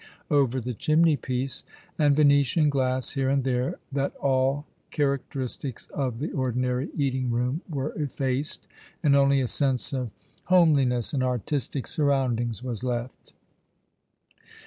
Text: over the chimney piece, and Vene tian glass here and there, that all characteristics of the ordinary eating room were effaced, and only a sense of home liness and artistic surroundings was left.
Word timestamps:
over 0.31 0.59
the 0.59 0.73
chimney 0.73 1.15
piece, 1.15 1.63
and 1.99 2.15
Vene 2.15 2.43
tian 2.43 2.71
glass 2.71 3.11
here 3.11 3.29
and 3.29 3.43
there, 3.43 3.77
that 3.91 4.15
all 4.15 4.65
characteristics 4.89 5.85
of 5.93 6.17
the 6.17 6.31
ordinary 6.31 6.89
eating 6.97 7.29
room 7.29 7.61
were 7.69 7.93
effaced, 7.93 8.67
and 9.03 9.15
only 9.15 9.41
a 9.41 9.47
sense 9.47 9.93
of 9.93 10.09
home 10.45 10.75
liness 10.75 11.13
and 11.13 11.21
artistic 11.23 11.85
surroundings 11.85 12.63
was 12.63 12.83
left. 12.83 13.33